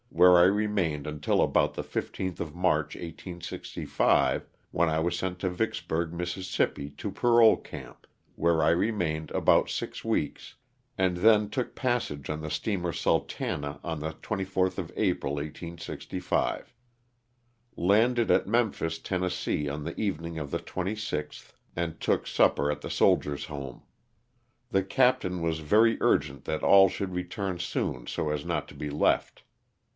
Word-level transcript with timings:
where 0.09 0.37
I 0.37 0.43
remained 0.43 1.05
until 1.07 1.41
about 1.41 1.75
the 1.75 1.83
15th 1.83 2.39
of 2.39 2.53
March, 2.55 2.95
1865, 2.95 4.47
when 4.71 4.89
I 4.89 4.99
was 4.99 5.17
sent 5.17 5.39
to 5.39 5.49
Vicks 5.49 5.79
burg, 5.79 6.11
Miss., 6.11 6.33
to 6.57 7.11
parole 7.11 7.55
camp, 7.57 8.05
where 8.35 8.61
I 8.63 8.69
remained 8.71 9.29
about 9.31 9.69
six 9.69 10.03
weeks 10.03 10.55
and 10.97 11.17
then 11.17 11.49
took 11.49 11.75
passage 11.75 12.29
on 12.31 12.41
the 12.41 12.49
steamer" 12.49 12.91
Sul 12.93 13.21
tana" 13.21 13.79
on 13.83 13.99
the 13.99 14.09
Sith 14.11 14.79
of 14.79 14.91
April, 14.97 15.35
1865. 15.35 16.73
Landed 17.75 18.31
at 18.31 18.47
Mem 18.47 18.71
phis, 18.71 18.97
Tenn., 18.99 19.23
on 19.71 19.83
the 19.83 19.95
evening 19.99 20.37
of 20.39 20.49
the 20.51 20.59
26th, 20.59 21.53
and 21.75 21.99
took 22.01 22.25
supper 22.25 22.71
at 22.71 22.81
the 22.81 22.89
Soldiers' 22.91 23.45
Home. 23.45 23.83
The 24.71 24.83
captain 24.83 25.41
was 25.41 25.59
very 25.59 25.97
urgent 26.01 26.45
that 26.45 26.63
all 26.63 26.89
should 26.89 27.13
return 27.13 27.59
soon 27.59 28.07
so 28.07 28.29
as 28.29 28.43
not 28.45 28.67
to 28.67 28.73
be 28.73 28.89
left. 28.89 29.43